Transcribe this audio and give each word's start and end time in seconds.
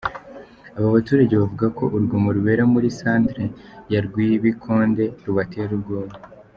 Aba 0.77 0.95
baturage 0.95 1.33
bavuga 1.41 1.67
ko 1.77 1.83
urugomo 1.95 2.27
rubera 2.37 2.63
muri 2.73 2.87
Santere 2.99 3.45
ya 3.91 3.99
Rwibikonde 4.05 5.03
rubatera 5.25 5.71
ubwoba. 5.79 6.13